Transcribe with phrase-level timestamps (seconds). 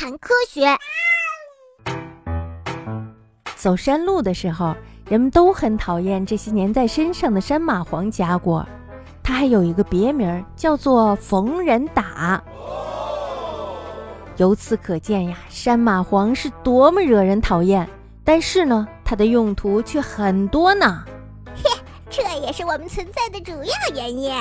[0.00, 0.64] 谈科学。
[3.56, 4.72] 走山路的时候，
[5.08, 8.64] 人们都很讨厌这些粘在身上的山蚂蟥夹果。
[9.24, 12.40] 它还有一个别名，叫做逢人打。
[14.36, 17.88] 由此可见呀，山蚂蟥是多么惹人讨厌。
[18.22, 21.02] 但是呢，它的用途却很多呢。
[21.56, 21.64] 嘿，
[22.08, 24.32] 这也是我们存在的主要原因。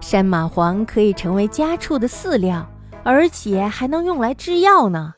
[0.00, 2.66] 山蚂蟥可以成为家畜的饲料，
[3.04, 5.14] 而且还能用来制药呢。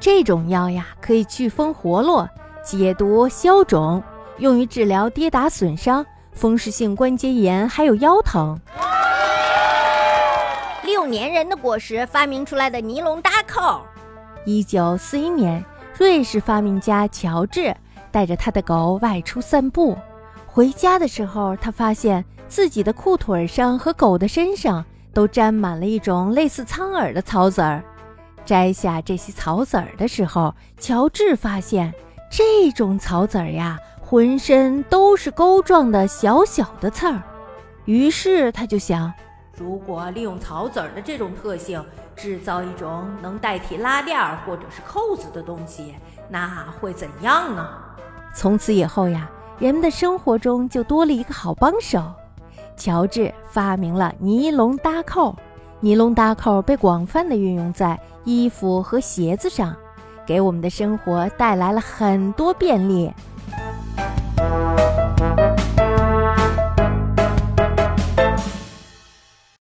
[0.00, 2.28] 这种药呀，可以祛风活络、
[2.64, 4.02] 解毒消肿，
[4.38, 8.58] 用于治疗跌打损伤、风湿性关节炎，还有腰疼。
[10.84, 13.82] 六年人的果实发明出来的尼龙搭扣。
[14.46, 17.74] 一九四一年，瑞士发明家乔治
[18.10, 19.96] 带着他的狗外出散步，
[20.46, 24.82] 回家的时候，他发现自己的裤腿上和狗的身上
[25.18, 27.82] 都沾满了一种类似苍耳的草籽儿。
[28.44, 31.92] 摘下这些草籽儿的时候，乔治发现
[32.30, 37.20] 这种草籽儿呀，浑身都是钩状的小小的刺儿。
[37.84, 39.12] 于是他就想，
[39.56, 45.96] 如果利用草籽儿的这种特性，制造一种能代替拉链或者是扣子的东西，
[46.28, 47.68] 那会怎样呢？
[48.32, 52.04] 从此以后呀，人们的生活中就多了一个好帮手。
[52.78, 55.34] 乔治发明了尼龙搭扣。
[55.80, 59.76] 尼龙搭扣被广泛的运用在衣服和鞋子上，
[60.26, 63.12] 给我们的生活带来了很多便利。